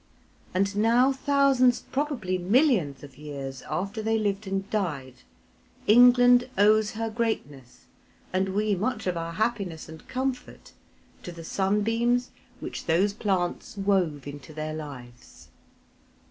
[0.51, 5.13] And now thousands, probably millions, of years after they lived and died,
[5.85, 7.85] England owes her greatness,
[8.33, 10.71] and we much of our happiness and comfort,
[11.21, 15.49] to the sunbeams which those plants wove into their lives.